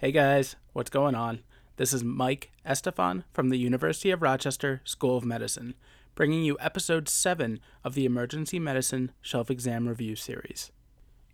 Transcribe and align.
Hey 0.00 0.12
guys, 0.12 0.56
what's 0.72 0.88
going 0.88 1.14
on? 1.14 1.40
This 1.76 1.92
is 1.92 2.02
Mike 2.02 2.50
Estefan 2.64 3.24
from 3.34 3.50
the 3.50 3.58
University 3.58 4.10
of 4.10 4.22
Rochester 4.22 4.80
School 4.82 5.18
of 5.18 5.26
Medicine, 5.26 5.74
bringing 6.14 6.42
you 6.42 6.56
episode 6.58 7.06
7 7.06 7.60
of 7.84 7.92
the 7.92 8.06
Emergency 8.06 8.58
Medicine 8.58 9.12
Shelf 9.20 9.50
Exam 9.50 9.86
Review 9.86 10.16
series. 10.16 10.72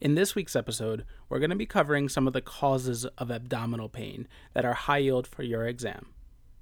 In 0.01 0.17
this 0.17 0.35
week's 0.35 0.57
episode, 0.57 1.05
we're 1.29 1.39
going 1.39 1.51
to 1.51 1.55
be 1.55 1.65
covering 1.65 2.09
some 2.09 2.27
of 2.27 2.33
the 2.33 2.41
causes 2.41 3.05
of 3.19 3.31
abdominal 3.31 3.89
pain 3.89 4.26
that 4.53 4.65
are 4.65 4.74
high 4.74 4.98
yield 4.98 5.28
for 5.28 5.44
your 5.44 5.64
exam. 5.64 6.08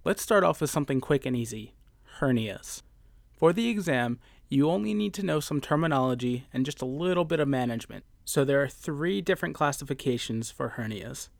Let's 0.05 0.21
start 0.21 0.45
off 0.45 0.61
with 0.61 0.69
something 0.69 1.01
quick 1.01 1.25
and 1.25 1.35
easy 1.35 1.73
hernias. 2.21 2.83
For 3.33 3.55
the 3.55 3.71
exam, 3.71 4.19
you 4.51 4.69
only 4.69 4.93
need 4.93 5.15
to 5.15 5.25
know 5.25 5.41
some 5.41 5.63
terminology 5.63 6.49
and 6.53 6.67
just 6.67 6.83
a 6.83 6.85
little 6.85 7.25
bit 7.25 7.41
of 7.41 7.49
management. 7.49 8.05
So 8.27 8.45
there 8.45 8.63
are 8.63 8.69
three 8.69 9.23
different 9.23 9.55
classifications 9.55 10.51
for 10.51 10.75
hernias. 10.77 11.31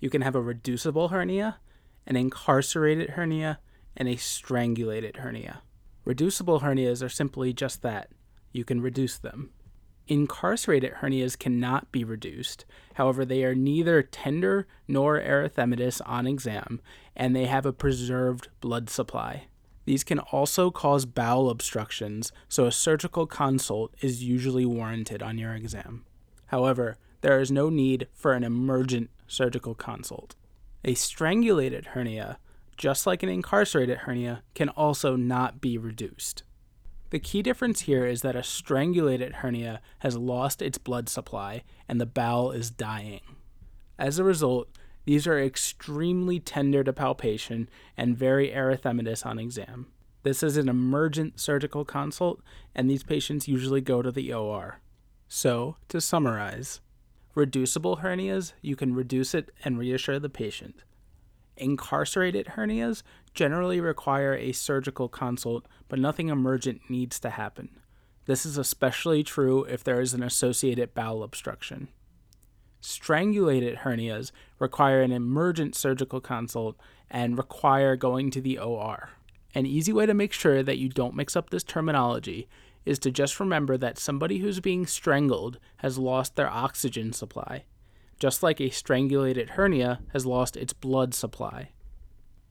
You 0.00 0.10
can 0.10 0.22
have 0.22 0.34
a 0.34 0.40
reducible 0.40 1.08
hernia, 1.08 1.58
an 2.06 2.16
incarcerated 2.16 3.10
hernia, 3.10 3.58
and 3.96 4.08
a 4.08 4.16
strangulated 4.16 5.16
hernia. 5.16 5.62
Reducible 6.04 6.60
hernias 6.60 7.02
are 7.04 7.08
simply 7.08 7.52
just 7.52 7.82
that 7.82 8.10
you 8.52 8.64
can 8.64 8.80
reduce 8.80 9.18
them. 9.18 9.50
Incarcerated 10.06 10.94
hernias 11.02 11.38
cannot 11.38 11.92
be 11.92 12.02
reduced. 12.02 12.64
However, 12.94 13.26
they 13.26 13.44
are 13.44 13.54
neither 13.54 14.02
tender 14.02 14.66
nor 14.86 15.20
erythematous 15.20 16.00
on 16.06 16.26
exam, 16.26 16.80
and 17.14 17.36
they 17.36 17.44
have 17.44 17.66
a 17.66 17.74
preserved 17.74 18.48
blood 18.60 18.88
supply. 18.88 19.48
These 19.84 20.04
can 20.04 20.18
also 20.18 20.70
cause 20.70 21.04
bowel 21.04 21.50
obstructions, 21.50 22.32
so 22.48 22.64
a 22.64 22.72
surgical 22.72 23.26
consult 23.26 23.94
is 24.00 24.24
usually 24.24 24.64
warranted 24.64 25.22
on 25.22 25.36
your 25.36 25.54
exam. 25.54 26.04
However, 26.46 26.96
there 27.20 27.40
is 27.40 27.50
no 27.50 27.68
need 27.68 28.08
for 28.12 28.32
an 28.32 28.44
emergent 28.44 29.10
surgical 29.26 29.74
consult. 29.74 30.34
A 30.84 30.94
strangulated 30.94 31.86
hernia, 31.86 32.38
just 32.76 33.06
like 33.06 33.22
an 33.22 33.28
incarcerated 33.28 33.98
hernia, 33.98 34.42
can 34.54 34.68
also 34.70 35.16
not 35.16 35.60
be 35.60 35.76
reduced. 35.76 36.44
The 37.10 37.18
key 37.18 37.42
difference 37.42 37.82
here 37.82 38.04
is 38.04 38.22
that 38.22 38.36
a 38.36 38.42
strangulated 38.42 39.36
hernia 39.36 39.80
has 40.00 40.16
lost 40.16 40.60
its 40.60 40.78
blood 40.78 41.08
supply 41.08 41.64
and 41.88 42.00
the 42.00 42.06
bowel 42.06 42.52
is 42.52 42.70
dying. 42.70 43.20
As 43.98 44.18
a 44.18 44.24
result, 44.24 44.68
these 45.06 45.26
are 45.26 45.40
extremely 45.40 46.38
tender 46.38 46.84
to 46.84 46.92
palpation 46.92 47.68
and 47.96 48.16
very 48.16 48.50
erythematous 48.50 49.24
on 49.24 49.38
exam. 49.38 49.86
This 50.22 50.42
is 50.42 50.58
an 50.58 50.68
emergent 50.68 51.40
surgical 51.40 51.84
consult, 51.84 52.42
and 52.74 52.90
these 52.90 53.02
patients 53.02 53.48
usually 53.48 53.80
go 53.80 54.02
to 54.02 54.12
the 54.12 54.32
OR. 54.32 54.80
So, 55.28 55.76
to 55.88 56.00
summarize, 56.00 56.80
reducible 57.38 57.98
hernias, 57.98 58.52
you 58.60 58.76
can 58.76 58.94
reduce 58.94 59.32
it 59.34 59.50
and 59.64 59.78
reassure 59.78 60.18
the 60.18 60.28
patient. 60.28 60.82
Incarcerated 61.56 62.48
hernias 62.56 63.02
generally 63.32 63.80
require 63.80 64.34
a 64.34 64.52
surgical 64.52 65.08
consult, 65.08 65.66
but 65.88 65.98
nothing 65.98 66.28
emergent 66.28 66.82
needs 66.90 67.18
to 67.20 67.30
happen. 67.30 67.80
This 68.26 68.44
is 68.44 68.58
especially 68.58 69.22
true 69.22 69.64
if 69.64 69.82
there 69.82 70.00
is 70.00 70.14
an 70.14 70.22
associated 70.22 70.94
bowel 70.94 71.22
obstruction. 71.22 71.88
Strangulated 72.82 73.78
hernias 73.78 74.30
require 74.58 75.00
an 75.00 75.12
emergent 75.12 75.74
surgical 75.74 76.20
consult 76.20 76.76
and 77.10 77.38
require 77.38 77.96
going 77.96 78.30
to 78.32 78.40
the 78.40 78.58
OR. 78.58 79.10
An 79.54 79.64
easy 79.64 79.92
way 79.92 80.06
to 80.06 80.14
make 80.14 80.32
sure 80.32 80.62
that 80.62 80.78
you 80.78 80.88
don't 80.88 81.16
mix 81.16 81.34
up 81.34 81.50
this 81.50 81.64
terminology 81.64 82.48
is 82.88 82.98
to 83.00 83.10
just 83.10 83.38
remember 83.38 83.76
that 83.76 83.98
somebody 83.98 84.38
who's 84.38 84.60
being 84.60 84.86
strangled 84.86 85.58
has 85.78 85.98
lost 85.98 86.36
their 86.36 86.50
oxygen 86.50 87.12
supply 87.12 87.64
just 88.18 88.42
like 88.42 88.60
a 88.60 88.70
strangulated 88.70 89.50
hernia 89.50 90.00
has 90.12 90.26
lost 90.26 90.56
its 90.56 90.72
blood 90.72 91.14
supply. 91.14 91.70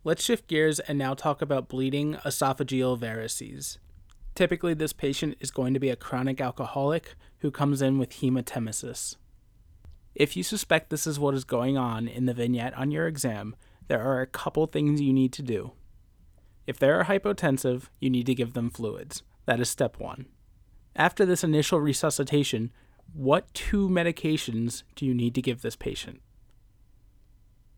Let's 0.04 0.24
shift 0.24 0.48
gears 0.48 0.80
and 0.80 0.98
now 0.98 1.14
talk 1.14 1.42
about 1.42 1.68
bleeding 1.68 2.16
esophageal 2.26 2.98
varices. 2.98 3.78
Typically, 4.36 4.74
this 4.74 4.94
patient 4.94 5.36
is 5.39 5.52
going 5.52 5.73
to 5.73 5.80
be 5.80 5.89
a 5.89 5.95
chronic 5.95 6.40
alcoholic 6.40 7.16
who 7.40 7.52
comes 7.52 7.82
in 7.82 7.98
with 7.98 8.22
hematemesis. 8.22 9.16
If 10.16 10.38
you 10.38 10.44
suspect 10.44 10.90
this 10.90 11.06
is 11.06 11.20
what 11.20 11.34
is 11.34 11.44
going 11.44 11.78
on 11.78 12.08
in 12.08 12.26
the 12.26 12.34
vignette 12.34 12.78
on 12.78 12.92
your 12.92 13.08
exam, 13.08 13.56
there 13.88 14.02
are 14.02 14.22
a 14.22 14.28
couple 14.28 14.66
things 14.67 15.02
you 15.02 15.14
need 15.14 15.34
to 15.34 15.42
do. 15.42 15.72
If 16.66 16.80
they 16.80 16.90
are 16.90 17.06
hypotensive, 17.06 17.90
you 18.00 18.10
need 18.10 18.26
to 18.28 18.36
give 18.36 18.54
them 18.54 18.70
fluids. 18.70 19.23
That 19.45 19.60
is 19.60 19.70
step 19.70 20.00
one. 20.00 20.26
After 20.98 21.28
this 21.28 21.44
initial 21.44 21.80
resuscitation, 21.80 22.72
what 23.14 23.54
two 23.54 23.88
medications 23.88 24.82
do 24.96 25.06
you 25.06 25.14
need 25.14 25.36
to 25.36 25.42
give 25.44 25.62
this 25.62 25.76
patient? 25.76 26.22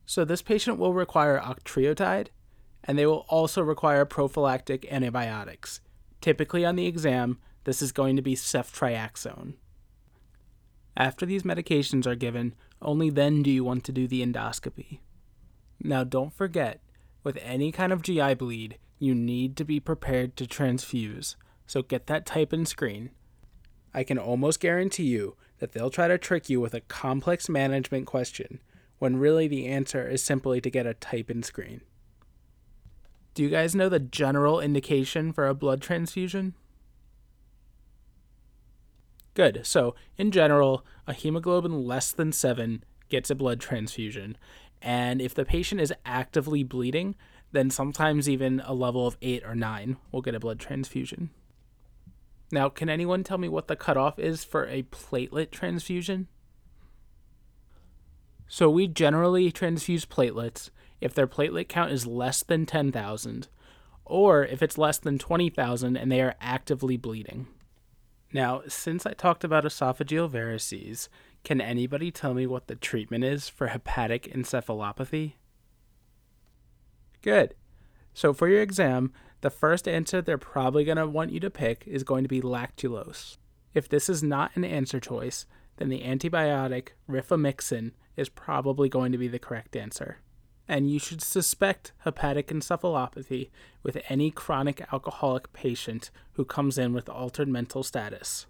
So, 0.05 0.25
this 0.25 0.41
patient 0.41 0.79
will 0.79 0.93
require 0.93 1.39
octreotide, 1.39 2.27
and 2.83 2.97
they 2.97 3.05
will 3.05 3.25
also 3.27 3.61
require 3.61 4.05
prophylactic 4.05 4.91
antibiotics. 4.91 5.81
Typically, 6.21 6.65
on 6.65 6.77
the 6.77 6.87
exam, 6.87 7.37
this 7.65 7.81
is 7.81 7.91
going 7.91 8.15
to 8.15 8.21
be 8.21 8.35
ceftriaxone. 8.35 9.53
After 10.95 11.25
these 11.25 11.43
medications 11.43 12.07
are 12.07 12.15
given, 12.15 12.55
only 12.81 13.09
then 13.09 13.43
do 13.43 13.51
you 13.51 13.63
want 13.63 13.83
to 13.83 13.91
do 13.91 14.07
the 14.07 14.25
endoscopy. 14.25 14.99
Now, 15.81 16.03
don't 16.03 16.33
forget, 16.33 16.81
with 17.23 17.37
any 17.41 17.71
kind 17.71 17.93
of 17.93 18.01
GI 18.01 18.35
bleed, 18.35 18.77
you 18.97 19.13
need 19.13 19.55
to 19.57 19.65
be 19.65 19.79
prepared 19.79 20.35
to 20.37 20.45
transfuse, 20.45 21.35
so 21.69 21.83
get 21.83 22.07
that 22.07 22.25
type 22.25 22.51
and 22.51 22.67
screen. 22.67 23.11
I 23.93 24.03
can 24.03 24.17
almost 24.17 24.59
guarantee 24.59 25.03
you 25.03 25.35
that 25.59 25.71
they'll 25.71 25.91
try 25.91 26.07
to 26.07 26.17
trick 26.17 26.49
you 26.49 26.59
with 26.59 26.73
a 26.73 26.81
complex 26.81 27.47
management 27.47 28.07
question 28.07 28.59
when 28.97 29.17
really 29.17 29.47
the 29.47 29.67
answer 29.67 30.07
is 30.09 30.23
simply 30.23 30.59
to 30.61 30.71
get 30.71 30.87
a 30.87 30.95
type 30.95 31.29
and 31.29 31.45
screen. 31.45 31.81
Do 33.35 33.43
you 33.43 33.49
guys 33.49 33.75
know 33.75 33.87
the 33.87 33.99
general 33.99 34.59
indication 34.59 35.31
for 35.31 35.47
a 35.47 35.53
blood 35.53 35.79
transfusion? 35.79 36.55
Good. 39.35 39.61
So, 39.63 39.93
in 40.17 40.31
general, 40.31 40.83
a 41.05 41.13
hemoglobin 41.13 41.85
less 41.85 42.11
than 42.11 42.31
7 42.31 42.83
gets 43.09 43.29
a 43.29 43.35
blood 43.35 43.59
transfusion. 43.59 44.37
And 44.81 45.21
if 45.21 45.35
the 45.35 45.45
patient 45.45 45.81
is 45.81 45.93
actively 46.03 46.63
bleeding, 46.63 47.13
then 47.51 47.69
sometimes 47.69 48.27
even 48.27 48.59
a 48.65 48.73
level 48.73 49.05
of 49.05 49.17
8 49.21 49.43
or 49.45 49.53
9 49.53 49.97
will 50.11 50.23
get 50.23 50.33
a 50.33 50.39
blood 50.39 50.59
transfusion. 50.59 51.29
Now, 52.51 52.69
can 52.69 52.89
anyone 52.89 53.23
tell 53.23 53.37
me 53.37 53.47
what 53.47 53.67
the 53.67 53.75
cutoff 53.75 54.17
is 54.17 54.43
for 54.43 54.65
a 54.65 54.83
platelet 54.83 55.51
transfusion? 55.51 56.27
So, 58.47 58.69
we 58.69 58.87
generally 58.87 59.51
transfuse 59.51 60.07
platelets 60.07 60.71
if 60.99 61.13
their 61.13 61.27
platelet 61.27 61.67
count 61.67 61.91
is 61.91 62.07
less 62.07 62.41
than 62.41 62.65
10,000, 62.65 63.47
or 64.05 64.43
if 64.43 64.63
it's 64.63 64.77
less 64.77 64.97
than 64.97 65.19
20,000 65.19 65.95
and 65.95 66.11
they 66.11 66.21
are 66.21 66.35
actively 66.41 66.97
bleeding. 66.97 67.47
Now, 68.33 68.61
since 68.67 69.05
I 69.05 69.13
talked 69.13 69.43
about 69.43 69.63
esophageal 69.63 70.29
varices, 70.29 71.07
can 71.43 71.61
anybody 71.61 72.11
tell 72.11 72.33
me 72.33 72.45
what 72.45 72.67
the 72.67 72.75
treatment 72.75 73.23
is 73.23 73.49
for 73.49 73.67
hepatic 73.67 74.23
encephalopathy? 74.33 75.33
Good. 77.21 77.55
So, 78.13 78.33
for 78.33 78.47
your 78.47 78.61
exam, 78.61 79.13
the 79.41 79.49
first 79.49 79.87
answer 79.87 80.21
they're 80.21 80.37
probably 80.37 80.83
going 80.83 80.97
to 80.97 81.07
want 81.07 81.31
you 81.31 81.39
to 81.39 81.49
pick 81.49 81.83
is 81.87 82.03
going 82.03 82.23
to 82.23 82.29
be 82.29 82.41
lactulose. 82.41 83.37
If 83.73 83.87
this 83.87 84.09
is 84.09 84.21
not 84.23 84.51
an 84.55 84.65
answer 84.65 84.99
choice, 84.99 85.45
then 85.77 85.89
the 85.89 86.01
antibiotic 86.01 86.89
rifaximin 87.09 87.91
is 88.17 88.29
probably 88.29 88.89
going 88.89 89.11
to 89.11 89.17
be 89.17 89.27
the 89.27 89.39
correct 89.39 89.75
answer. 89.75 90.17
And 90.67 90.91
you 90.91 90.99
should 90.99 91.21
suspect 91.21 91.93
hepatic 91.99 92.47
encephalopathy 92.47 93.49
with 93.81 93.97
any 94.09 94.29
chronic 94.29 94.85
alcoholic 94.91 95.51
patient 95.53 96.11
who 96.33 96.45
comes 96.45 96.77
in 96.77 96.93
with 96.93 97.09
altered 97.09 97.47
mental 97.47 97.81
status. 97.81 98.45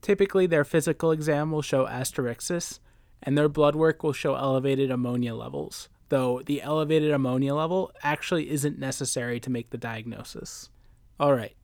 Typically, 0.00 0.46
their 0.46 0.64
physical 0.64 1.12
exam 1.12 1.52
will 1.52 1.62
show 1.62 1.86
asterixis, 1.86 2.80
and 3.22 3.36
their 3.36 3.48
blood 3.48 3.76
work 3.76 4.02
will 4.02 4.14
show 4.14 4.34
elevated 4.34 4.90
ammonia 4.90 5.34
levels, 5.34 5.88
though 6.10 6.42
the 6.44 6.60
elevated 6.60 7.10
ammonia 7.10 7.54
level 7.54 7.90
actually 8.02 8.50
isn't 8.50 8.78
necessary 8.78 9.40
to 9.40 9.50
make 9.50 9.70
the 9.70 9.78
diagnosis. 9.78 10.68
All 11.18 11.34
right, 11.34 11.56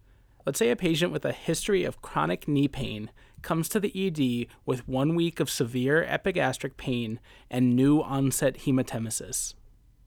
let's 0.44 0.58
say 0.58 0.70
a 0.70 0.76
patient 0.76 1.12
with 1.12 1.25
a 1.25 1.32
history 1.32 1.84
of 1.84 2.00
chronic 2.00 2.48
knee 2.48 2.69
pain 2.69 3.10
comes 3.43 3.69
to 3.69 3.78
the 3.78 3.93
ED 3.94 4.48
with 4.64 4.88
one 4.88 5.14
week 5.14 5.38
of 5.38 5.50
severe 5.50 6.02
epigastric 6.02 6.76
pain 6.76 7.20
and 7.50 7.76
new 7.76 8.00
onset 8.00 8.60
hematemesis. 8.60 9.54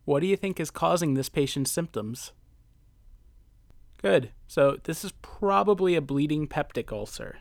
What 0.06 0.22
do 0.22 0.28
you 0.28 0.36
think 0.36 0.60
is 0.60 0.72
causing 0.72 1.14
this 1.14 1.30
patient's 1.30 1.72
symptoms? 1.72 2.34
Good. 4.02 4.32
So, 4.48 4.78
this 4.84 5.04
is 5.04 5.12
probably 5.22 5.96
a 5.96 6.02
bleeding 6.02 6.48
peptic 6.48 6.92
ulcer. 6.92 7.40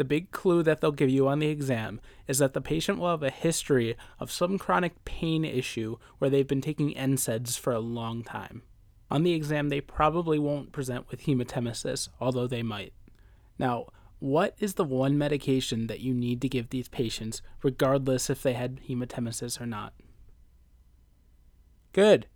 The 0.00 0.04
big 0.04 0.30
clue 0.30 0.62
that 0.62 0.80
they'll 0.80 0.92
give 0.92 1.10
you 1.10 1.28
on 1.28 1.40
the 1.40 1.48
exam 1.48 2.00
is 2.26 2.38
that 2.38 2.54
the 2.54 2.62
patient 2.62 2.98
will 2.98 3.10
have 3.10 3.22
a 3.22 3.28
history 3.28 3.98
of 4.18 4.32
some 4.32 4.56
chronic 4.56 5.04
pain 5.04 5.44
issue 5.44 5.98
where 6.16 6.30
they've 6.30 6.48
been 6.48 6.62
taking 6.62 6.94
NSAIDs 6.94 7.58
for 7.58 7.74
a 7.74 7.80
long 7.80 8.24
time. 8.24 8.62
On 9.10 9.24
the 9.24 9.34
exam, 9.34 9.68
they 9.68 9.82
probably 9.82 10.38
won't 10.38 10.72
present 10.72 11.10
with 11.10 11.24
hematemesis, 11.24 12.08
although 12.18 12.46
they 12.46 12.62
might. 12.62 12.94
Now, 13.58 13.88
what 14.20 14.54
is 14.58 14.76
the 14.76 14.84
one 14.84 15.18
medication 15.18 15.86
that 15.88 16.00
you 16.00 16.14
need 16.14 16.40
to 16.40 16.48
give 16.48 16.70
these 16.70 16.88
patients, 16.88 17.42
regardless 17.62 18.30
if 18.30 18.42
they 18.42 18.54
had 18.54 18.80
hematemesis 18.88 19.60
or 19.60 19.66
not? 19.66 19.92
Good. 21.92 22.26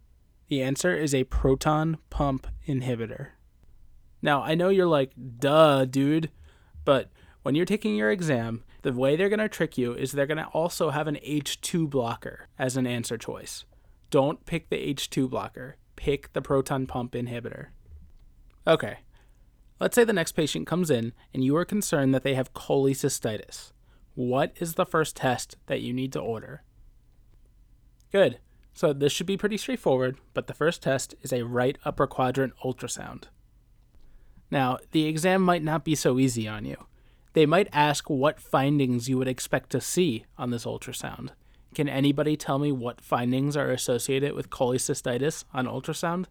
The 0.48 0.60
answer 0.60 0.94
is 0.94 1.14
a 1.14 1.24
proton 1.24 1.96
pump 2.10 2.46
inhibitor. 2.68 3.28
Now, 4.20 4.42
I 4.42 4.54
know 4.54 4.68
you're 4.68 4.84
like, 4.84 5.12
duh, 5.38 5.86
dude, 5.86 6.30
but 6.84 7.10
when 7.44 7.54
you're 7.54 7.66
taking 7.66 7.94
your 7.94 8.10
exam, 8.10 8.64
the 8.80 8.92
way 8.94 9.16
they're 9.16 9.28
going 9.28 9.38
to 9.38 9.50
trick 9.50 9.76
you 9.76 9.92
is 9.92 10.12
they're 10.12 10.26
going 10.26 10.38
to 10.38 10.46
also 10.46 10.88
have 10.88 11.06
an 11.06 11.16
H2 11.16 11.90
blocker 11.90 12.48
as 12.58 12.78
an 12.78 12.86
answer 12.86 13.18
choice. 13.18 13.66
Don't 14.08 14.46
pick 14.46 14.70
the 14.70 14.94
H2 14.94 15.28
blocker, 15.28 15.76
pick 15.94 16.32
the 16.32 16.40
proton 16.40 16.86
pump 16.86 17.12
inhibitor. 17.12 17.66
Okay, 18.66 19.00
let's 19.78 19.94
say 19.94 20.04
the 20.04 20.14
next 20.14 20.32
patient 20.32 20.66
comes 20.66 20.90
in 20.90 21.12
and 21.34 21.44
you 21.44 21.54
are 21.54 21.66
concerned 21.66 22.14
that 22.14 22.22
they 22.22 22.34
have 22.34 22.54
cholecystitis. 22.54 23.72
What 24.14 24.54
is 24.56 24.74
the 24.74 24.86
first 24.86 25.14
test 25.14 25.58
that 25.66 25.82
you 25.82 25.92
need 25.92 26.14
to 26.14 26.20
order? 26.20 26.62
Good. 28.10 28.38
So 28.72 28.94
this 28.94 29.12
should 29.12 29.26
be 29.26 29.36
pretty 29.36 29.58
straightforward, 29.58 30.16
but 30.32 30.46
the 30.46 30.54
first 30.54 30.82
test 30.82 31.14
is 31.20 31.30
a 31.30 31.44
right 31.44 31.76
upper 31.84 32.06
quadrant 32.06 32.54
ultrasound. 32.64 33.24
Now, 34.50 34.78
the 34.92 35.04
exam 35.04 35.42
might 35.42 35.62
not 35.62 35.84
be 35.84 35.94
so 35.94 36.18
easy 36.18 36.48
on 36.48 36.64
you. 36.64 36.86
They 37.34 37.46
might 37.46 37.68
ask 37.72 38.08
what 38.08 38.40
findings 38.40 39.08
you 39.08 39.18
would 39.18 39.28
expect 39.28 39.70
to 39.70 39.80
see 39.80 40.24
on 40.38 40.50
this 40.50 40.64
ultrasound. 40.64 41.30
Can 41.74 41.88
anybody 41.88 42.36
tell 42.36 42.60
me 42.60 42.70
what 42.70 43.00
findings 43.00 43.56
are 43.56 43.70
associated 43.70 44.34
with 44.34 44.50
cholecystitis 44.50 45.44
on 45.52 45.66
ultrasound? 45.66 46.26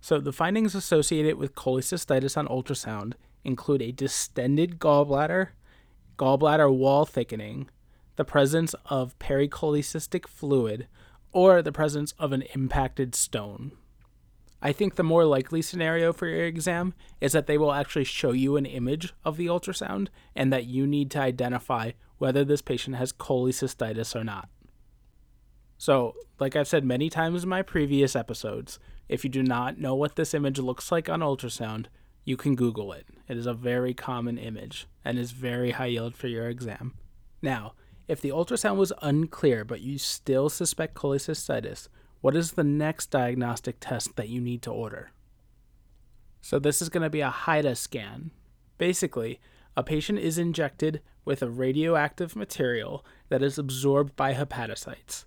So, 0.00 0.20
the 0.20 0.32
findings 0.32 0.74
associated 0.74 1.36
with 1.36 1.54
cholecystitis 1.54 2.36
on 2.36 2.48
ultrasound 2.48 3.12
include 3.44 3.82
a 3.82 3.92
distended 3.92 4.78
gallbladder, 4.78 5.48
gallbladder 6.18 6.74
wall 6.74 7.04
thickening, 7.04 7.68
the 8.16 8.24
presence 8.24 8.74
of 8.86 9.18
pericholecystic 9.18 10.26
fluid, 10.26 10.88
or 11.32 11.60
the 11.60 11.72
presence 11.72 12.12
of 12.18 12.32
an 12.32 12.42
impacted 12.54 13.14
stone. 13.14 13.72
I 14.64 14.72
think 14.72 14.94
the 14.94 15.02
more 15.02 15.26
likely 15.26 15.60
scenario 15.60 16.14
for 16.14 16.26
your 16.26 16.46
exam 16.46 16.94
is 17.20 17.32
that 17.32 17.46
they 17.46 17.58
will 17.58 17.72
actually 17.72 18.04
show 18.04 18.32
you 18.32 18.56
an 18.56 18.64
image 18.64 19.12
of 19.22 19.36
the 19.36 19.46
ultrasound 19.46 20.08
and 20.34 20.50
that 20.54 20.64
you 20.64 20.86
need 20.86 21.10
to 21.10 21.20
identify 21.20 21.92
whether 22.16 22.44
this 22.44 22.62
patient 22.62 22.96
has 22.96 23.12
cholecystitis 23.12 24.16
or 24.16 24.24
not. 24.24 24.48
So, 25.76 26.14
like 26.40 26.56
I've 26.56 26.66
said 26.66 26.82
many 26.82 27.10
times 27.10 27.42
in 27.42 27.48
my 27.50 27.60
previous 27.60 28.16
episodes, 28.16 28.78
if 29.06 29.22
you 29.22 29.28
do 29.28 29.42
not 29.42 29.78
know 29.78 29.94
what 29.94 30.16
this 30.16 30.32
image 30.32 30.58
looks 30.58 30.90
like 30.90 31.10
on 31.10 31.20
ultrasound, 31.20 31.86
you 32.24 32.38
can 32.38 32.54
Google 32.54 32.90
it. 32.94 33.06
It 33.28 33.36
is 33.36 33.44
a 33.44 33.52
very 33.52 33.92
common 33.92 34.38
image 34.38 34.86
and 35.04 35.18
is 35.18 35.32
very 35.32 35.72
high 35.72 35.86
yield 35.86 36.16
for 36.16 36.28
your 36.28 36.48
exam. 36.48 36.94
Now, 37.42 37.74
if 38.08 38.22
the 38.22 38.30
ultrasound 38.30 38.76
was 38.76 38.94
unclear 39.02 39.62
but 39.62 39.82
you 39.82 39.98
still 39.98 40.48
suspect 40.48 40.94
cholecystitis, 40.94 41.88
what 42.24 42.34
is 42.34 42.52
the 42.52 42.64
next 42.64 43.10
diagnostic 43.10 43.76
test 43.80 44.16
that 44.16 44.30
you 44.30 44.40
need 44.40 44.62
to 44.62 44.70
order? 44.70 45.10
So, 46.40 46.58
this 46.58 46.80
is 46.80 46.88
going 46.88 47.02
to 47.02 47.10
be 47.10 47.20
a 47.20 47.28
HIDA 47.28 47.76
scan. 47.76 48.30
Basically, 48.78 49.40
a 49.76 49.82
patient 49.82 50.20
is 50.20 50.38
injected 50.38 51.02
with 51.26 51.42
a 51.42 51.50
radioactive 51.50 52.34
material 52.34 53.04
that 53.28 53.42
is 53.42 53.58
absorbed 53.58 54.16
by 54.16 54.32
hepatocytes. 54.32 55.26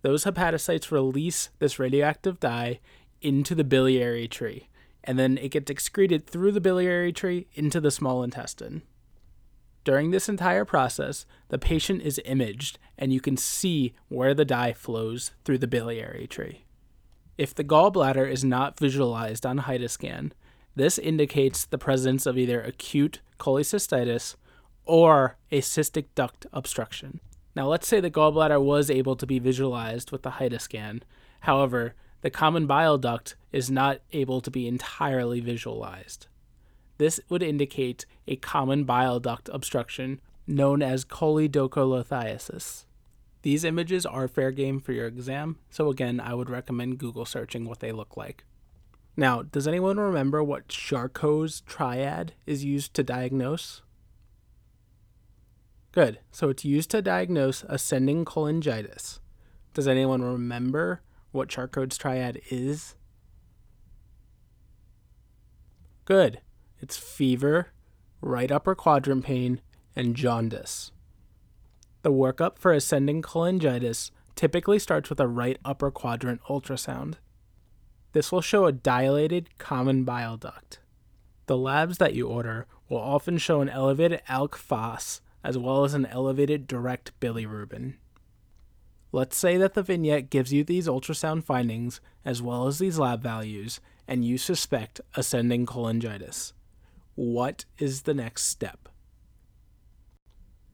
Those 0.00 0.24
hepatocytes 0.24 0.90
release 0.90 1.50
this 1.58 1.78
radioactive 1.78 2.40
dye 2.40 2.80
into 3.20 3.54
the 3.54 3.62
biliary 3.62 4.26
tree, 4.26 4.70
and 5.04 5.18
then 5.18 5.36
it 5.36 5.50
gets 5.50 5.70
excreted 5.70 6.26
through 6.26 6.52
the 6.52 6.62
biliary 6.62 7.12
tree 7.12 7.46
into 7.52 7.78
the 7.78 7.90
small 7.90 8.22
intestine. 8.22 8.80
During 9.88 10.10
this 10.10 10.28
entire 10.28 10.66
process, 10.66 11.24
the 11.48 11.56
patient 11.56 12.02
is 12.02 12.20
imaged 12.26 12.78
and 12.98 13.10
you 13.10 13.22
can 13.22 13.38
see 13.38 13.94
where 14.08 14.34
the 14.34 14.44
dye 14.44 14.74
flows 14.74 15.32
through 15.46 15.56
the 15.56 15.66
biliary 15.66 16.26
tree. 16.26 16.66
If 17.38 17.54
the 17.54 17.64
gallbladder 17.64 18.30
is 18.30 18.44
not 18.44 18.78
visualized 18.78 19.46
on 19.46 19.60
HIDA 19.60 19.88
scan, 19.88 20.34
this 20.76 20.98
indicates 20.98 21.64
the 21.64 21.78
presence 21.78 22.26
of 22.26 22.36
either 22.36 22.60
acute 22.60 23.20
cholecystitis 23.40 24.36
or 24.84 25.38
a 25.50 25.62
cystic 25.62 26.08
duct 26.14 26.44
obstruction. 26.52 27.20
Now, 27.56 27.66
let's 27.68 27.88
say 27.88 27.98
the 27.98 28.10
gallbladder 28.10 28.62
was 28.62 28.90
able 28.90 29.16
to 29.16 29.26
be 29.26 29.38
visualized 29.38 30.12
with 30.12 30.22
the 30.22 30.32
HIDA 30.32 30.60
scan. 30.60 31.02
However, 31.40 31.94
the 32.20 32.28
common 32.28 32.66
bile 32.66 32.98
duct 32.98 33.36
is 33.52 33.70
not 33.70 34.02
able 34.12 34.42
to 34.42 34.50
be 34.50 34.68
entirely 34.68 35.40
visualized. 35.40 36.26
This 36.98 37.20
would 37.28 37.42
indicate 37.42 38.04
a 38.26 38.36
common 38.36 38.84
bile 38.84 39.20
duct 39.20 39.48
obstruction 39.52 40.20
known 40.46 40.82
as 40.82 41.04
choledocholithiasis. 41.04 42.84
These 43.42 43.64
images 43.64 44.04
are 44.04 44.26
fair 44.26 44.50
game 44.50 44.80
for 44.80 44.92
your 44.92 45.06
exam, 45.06 45.58
so 45.70 45.88
again, 45.88 46.20
I 46.20 46.34
would 46.34 46.50
recommend 46.50 46.98
Google 46.98 47.24
searching 47.24 47.64
what 47.64 47.78
they 47.80 47.92
look 47.92 48.16
like. 48.16 48.44
Now, 49.16 49.42
does 49.42 49.68
anyone 49.68 49.98
remember 49.98 50.42
what 50.42 50.68
Charcot's 50.68 51.60
triad 51.62 52.34
is 52.46 52.64
used 52.64 52.94
to 52.94 53.02
diagnose? 53.02 53.82
Good. 55.92 56.20
So 56.30 56.48
it's 56.48 56.64
used 56.64 56.90
to 56.90 57.02
diagnose 57.02 57.64
ascending 57.68 58.24
cholangitis. 58.24 59.18
Does 59.74 59.88
anyone 59.88 60.22
remember 60.22 61.02
what 61.32 61.48
Charcot's 61.48 61.96
triad 61.96 62.40
is? 62.50 62.94
Good. 66.04 66.40
It's 66.80 66.96
fever, 66.96 67.68
right 68.20 68.50
upper 68.50 68.74
quadrant 68.74 69.24
pain, 69.24 69.60
and 69.96 70.14
jaundice. 70.14 70.92
The 72.02 72.12
workup 72.12 72.58
for 72.58 72.72
ascending 72.72 73.22
cholangitis 73.22 74.10
typically 74.36 74.78
starts 74.78 75.10
with 75.10 75.18
a 75.18 75.26
right 75.26 75.58
upper 75.64 75.90
quadrant 75.90 76.40
ultrasound. 76.48 77.14
This 78.12 78.30
will 78.30 78.40
show 78.40 78.66
a 78.66 78.72
dilated 78.72 79.58
common 79.58 80.04
bile 80.04 80.36
duct. 80.36 80.78
The 81.46 81.56
labs 81.56 81.98
that 81.98 82.14
you 82.14 82.28
order 82.28 82.66
will 82.88 82.98
often 82.98 83.38
show 83.38 83.60
an 83.60 83.68
elevated 83.68 84.22
ALK 84.28 84.54
Phos 84.54 85.20
as 85.42 85.56
well 85.56 85.84
as 85.84 85.94
an 85.94 86.06
elevated 86.06 86.66
direct 86.66 87.18
bilirubin. 87.20 87.94
Let's 89.12 89.36
say 89.36 89.56
that 89.56 89.74
the 89.74 89.82
vignette 89.82 90.30
gives 90.30 90.52
you 90.52 90.62
these 90.64 90.86
ultrasound 90.86 91.44
findings 91.44 92.00
as 92.24 92.42
well 92.42 92.66
as 92.66 92.78
these 92.78 92.98
lab 92.98 93.22
values, 93.22 93.80
and 94.06 94.24
you 94.24 94.36
suspect 94.36 95.00
ascending 95.14 95.64
cholangitis. 95.64 96.52
What 97.18 97.64
is 97.78 98.02
the 98.02 98.14
next 98.14 98.44
step? 98.44 98.88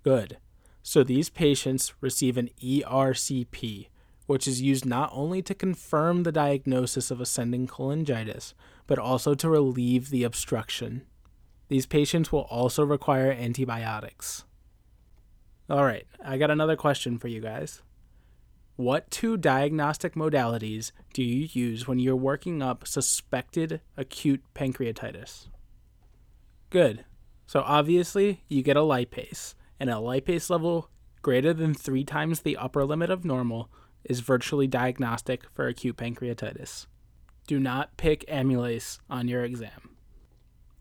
Good. 0.03 0.37
So 0.83 1.03
these 1.03 1.31
patients 1.31 1.95
receive 2.03 2.37
an 2.37 2.51
ERCP, 2.63 3.89
which 4.27 4.47
is 4.47 4.61
used 4.61 4.85
not 4.85 5.09
only 5.15 5.41
to 5.41 5.55
confirm 5.55 6.23
the 6.23 6.33
diagnosis 6.33 7.11
of 7.11 7.19
ascending 7.19 7.67
cholangitis, 7.67 8.53
but 8.87 8.99
also 8.99 9.35
to 9.35 9.49
relieve 9.49 10.11
the 10.11 10.23
obstruction. 10.23 11.07
These 11.69 11.87
patients 11.87 12.31
will 12.31 12.47
also 12.51 12.85
require 12.85 13.33
antibiotics. 13.33 14.45
All 15.71 15.87
right, 15.87 16.07
I 16.23 16.37
got 16.37 16.51
another 16.51 16.77
question 16.77 17.17
for 17.17 17.29
you 17.29 17.41
guys. 17.41 17.81
What 18.77 19.11
two 19.11 19.39
diagnostic 19.39 20.15
modalities 20.15 20.93
do 21.15 21.23
you 21.23 21.49
use 21.51 21.89
when 21.89 21.99
you're 21.99 22.15
working 22.15 22.61
up 22.61 22.87
suspected 22.87 23.81
acute 23.97 24.43
pancreatitis? 24.55 25.47
Good. 26.75 27.05
So 27.47 27.63
obviously, 27.65 28.43
you 28.49 28.65
get 28.65 28.77
a 28.77 28.81
lipase, 28.81 29.55
and 29.79 29.89
a 29.89 29.93
lipase 29.93 30.51
level 30.51 30.91
greater 31.23 31.55
than 31.55 31.73
three 31.73 32.03
times 32.03 32.41
the 32.41 32.57
upper 32.57 32.85
limit 32.85 33.11
of 33.11 33.25
normal 33.25 33.71
is 34.03 34.19
virtually 34.19 34.67
diagnostic 34.67 35.49
for 35.49 35.69
acute 35.69 35.97
pancreatitis. 35.97 36.87
Do 37.47 37.61
not 37.61 37.97
pick 37.97 38.27
amylase 38.27 38.99
on 39.09 39.29
your 39.29 39.45
exam. 39.45 39.91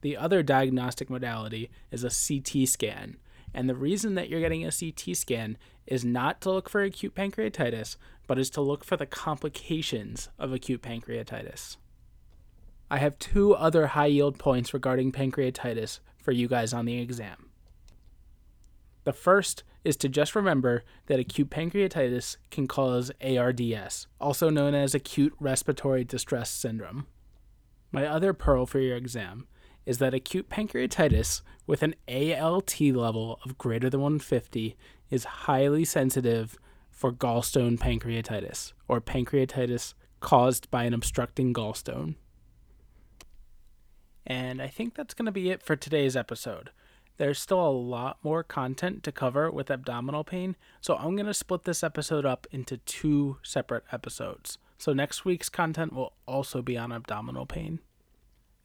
The 0.02 0.18
other 0.18 0.42
diagnostic 0.42 1.12
modality 1.12 1.70
is 1.92 2.04
a 2.04 2.10
CT 2.10 2.68
scan, 2.68 3.18
and 3.54 3.70
the 3.70 3.76
reason 3.76 4.16
that 4.16 4.30
you're 4.30 4.42
getting 4.42 4.66
a 4.66 4.72
CT 4.72 5.16
scan 5.16 5.60
is 5.86 6.04
not 6.04 6.42
to 6.42 6.50
look 6.50 6.70
for 6.70 6.82
acute 6.82 7.14
pancreatitis, 7.14 7.98
but 8.26 8.40
is 8.40 8.50
to 8.50 8.62
look 8.62 8.84
for 8.84 8.98
the 8.98 9.06
complications 9.06 10.30
of 10.40 10.54
acute 10.54 10.82
pancreatitis. 10.82 11.78
I 12.94 12.98
have 12.98 13.18
two 13.18 13.56
other 13.56 13.88
high 13.88 14.06
yield 14.06 14.38
points 14.38 14.72
regarding 14.72 15.12
pancreatitis 15.12 16.00
for 16.20 16.32
you 16.32 16.48
guys 16.48 16.74
on 16.74 16.86
the 16.86 17.00
exam. 17.00 17.50
The 19.04 19.12
first 19.12 19.64
is 19.84 19.98
to 19.98 20.08
just 20.08 20.36
remember 20.36 20.84
that 21.08 21.20
acute 21.20 21.50
pancreatitis 21.50 22.38
can 22.52 22.68
cause 22.68 23.12
ARDS, 23.20 24.06
also 24.22 24.52
known 24.52 24.76
as 24.76 24.94
acute 24.94 25.34
respiratory 25.40 26.04
distress 26.04 26.52
syndrome. 26.52 27.08
My 27.92 28.06
other 28.06 28.32
pearl 28.32 28.68
for 28.68 28.80
your 28.80 28.96
exam 28.96 29.48
is 29.88 29.98
that 29.98 30.14
acute 30.14 30.48
pancreatitis 30.48 31.42
with 31.66 31.82
an 31.82 31.96
ALT 32.08 32.80
level 32.80 33.40
of 33.44 33.58
greater 33.58 33.90
than 33.90 34.02
150 34.02 34.78
is 35.10 35.24
highly 35.24 35.84
sensitive 35.84 36.60
for 36.92 37.12
gallstone 37.12 37.80
pancreatitis, 37.80 38.74
or 38.88 39.02
pancreatitis 39.02 39.96
caused 40.20 40.70
by 40.70 40.84
an 40.84 40.94
obstructing 40.94 41.56
gallstone. 41.56 42.18
And 44.26 44.62
I 44.62 44.68
think 44.68 44.96
that's 44.96 45.14
going 45.14 45.26
to 45.26 45.32
be 45.32 45.50
it 45.50 45.64
for 45.64 45.76
today's 45.76 46.16
episode. 46.16 46.72
there's 47.18 47.40
still 47.40 47.66
a 47.66 47.70
lot 47.70 48.18
more 48.24 48.44
content 48.44 49.04
to 49.04 49.12
cover 49.12 49.52
with 49.52 49.70
abdominal 49.70 50.24
pain, 50.24 50.56
so 50.82 50.96
I'm 50.96 51.16
going 51.16 51.28
to 51.28 51.34
split 51.34 51.64
this 51.64 51.84
episode 51.84 52.26
up 52.26 52.48
into 52.52 52.78
two 52.78 53.38
separate 53.44 53.84
episodes. 53.92 54.58
So 54.78 54.94
next 54.94 55.24
week's 55.24 55.50
content 55.50 55.94
will 55.94 56.14
also 56.26 56.62
be 56.62 56.78
on 56.78 56.92
abdominal 56.92 57.46
pain. 57.46 57.80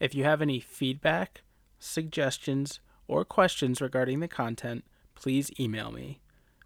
If 0.01 0.15
you 0.15 0.25
have 0.25 0.41
any 0.41 0.61
feedback, 0.61 1.43
suggestions, 1.79 2.81
or 3.07 3.25
questions 3.25 3.81
regarding 3.81 4.21
the 4.21 4.29
content, 4.29 4.85
please 5.15 5.51
email 5.61 5.91
me. 5.91 6.21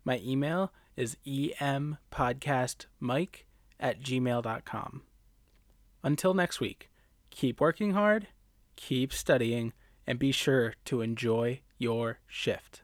My 0.04 0.20
email 0.25 0.72
is 0.96 1.16
empodcastmike 1.26 3.44
at 3.80 4.02
gmail.com. 4.02 5.02
Until 6.04 6.34
next 6.34 6.61
week, 6.61 6.90
keep 7.30 7.61
working 7.61 7.92
hard, 7.92 8.28
keep 8.76 9.12
studying, 9.12 9.72
and 10.06 10.18
be 10.18 10.32
sure 10.32 10.74
to 10.84 11.00
enjoy 11.00 11.60
your 11.78 12.18
shift. 12.26 12.82